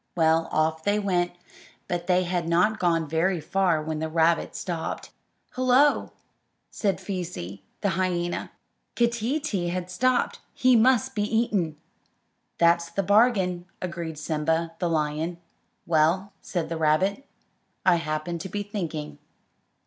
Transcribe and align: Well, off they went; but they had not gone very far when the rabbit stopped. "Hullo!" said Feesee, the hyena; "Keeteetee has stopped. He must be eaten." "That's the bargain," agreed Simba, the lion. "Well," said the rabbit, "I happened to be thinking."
Well, 0.15 0.47
off 0.51 0.83
they 0.83 0.97
went; 0.97 1.33
but 1.87 2.07
they 2.07 2.23
had 2.23 2.49
not 2.49 2.79
gone 2.79 3.07
very 3.07 3.39
far 3.39 3.83
when 3.83 3.99
the 3.99 4.09
rabbit 4.09 4.55
stopped. 4.55 5.11
"Hullo!" 5.51 6.11
said 6.71 6.99
Feesee, 6.99 7.61
the 7.81 7.89
hyena; 7.89 8.49
"Keeteetee 8.95 9.69
has 9.69 9.91
stopped. 9.93 10.39
He 10.55 10.75
must 10.75 11.13
be 11.13 11.21
eaten." 11.21 11.77
"That's 12.57 12.89
the 12.89 13.03
bargain," 13.03 13.67
agreed 13.79 14.17
Simba, 14.17 14.71
the 14.79 14.89
lion. 14.89 15.37
"Well," 15.85 16.33
said 16.41 16.67
the 16.69 16.77
rabbit, 16.77 17.23
"I 17.85 17.97
happened 17.97 18.41
to 18.41 18.49
be 18.49 18.63
thinking." 18.63 19.19